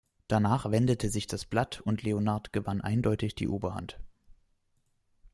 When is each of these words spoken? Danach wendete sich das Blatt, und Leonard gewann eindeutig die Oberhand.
Danach 0.27 0.71
wendete 0.71 1.09
sich 1.11 1.27
das 1.27 1.45
Blatt, 1.45 1.79
und 1.81 2.01
Leonard 2.01 2.51
gewann 2.53 2.81
eindeutig 2.81 3.35
die 3.35 3.47
Oberhand. 3.47 3.99